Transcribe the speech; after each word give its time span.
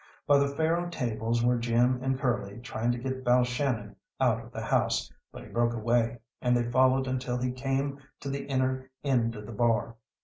By 0.25 0.39
the 0.39 0.47
faro 0.47 0.89
tables 0.89 1.45
were 1.45 1.59
Jim 1.59 1.99
and 2.01 2.17
Curly 2.19 2.57
trying 2.61 2.91
to 2.91 2.97
get 2.97 3.23
Balshannon 3.23 3.95
out 4.19 4.41
of 4.43 4.51
the 4.51 4.65
house, 4.65 5.11
but 5.31 5.43
he 5.43 5.49
broke 5.49 5.75
away, 5.75 6.17
and 6.41 6.57
they 6.57 6.71
followed 6.71 7.05
until 7.05 7.37
he 7.37 7.51
came 7.51 7.99
to 8.21 8.29
the 8.31 8.47
inner 8.47 8.89
end 9.03 9.35
of 9.35 9.45
the 9.45 9.51
bar. 9.51 9.97